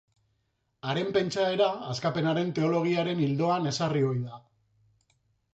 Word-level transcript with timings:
Haren 0.93 1.11
pentsaera 1.17 1.67
Askapenaren 1.91 2.49
Teologiaren 2.61 3.21
ildoan 3.27 3.73
ezarri 3.73 4.03
ohi 4.09 4.23
da. 4.31 4.43